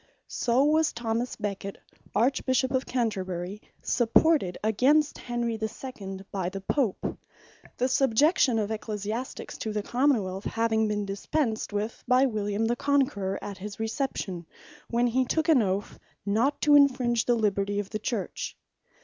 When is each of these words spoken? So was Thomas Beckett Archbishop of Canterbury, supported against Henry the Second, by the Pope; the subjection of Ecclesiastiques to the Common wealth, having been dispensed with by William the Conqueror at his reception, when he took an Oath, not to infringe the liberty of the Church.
So 0.27 0.63
was 0.63 0.91
Thomas 0.91 1.35
Beckett 1.35 1.77
Archbishop 2.15 2.71
of 2.71 2.87
Canterbury, 2.87 3.61
supported 3.83 4.57
against 4.63 5.19
Henry 5.19 5.57
the 5.57 5.67
Second, 5.67 6.25
by 6.31 6.49
the 6.49 6.61
Pope; 6.61 7.19
the 7.77 7.87
subjection 7.87 8.57
of 8.57 8.71
Ecclesiastiques 8.71 9.59
to 9.59 9.71
the 9.71 9.83
Common 9.83 10.23
wealth, 10.23 10.45
having 10.45 10.87
been 10.87 11.05
dispensed 11.05 11.71
with 11.71 12.03
by 12.07 12.25
William 12.25 12.65
the 12.65 12.75
Conqueror 12.75 13.37
at 13.43 13.59
his 13.59 13.79
reception, 13.79 14.47
when 14.89 15.05
he 15.05 15.23
took 15.23 15.47
an 15.47 15.61
Oath, 15.61 15.99
not 16.25 16.59
to 16.61 16.73
infringe 16.73 17.25
the 17.25 17.35
liberty 17.35 17.77
of 17.79 17.91
the 17.91 17.99
Church. 17.99 18.57